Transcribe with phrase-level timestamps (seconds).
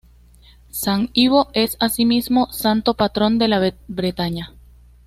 [0.71, 4.51] San Ivo es así mismo santo patrón de la Bretaña.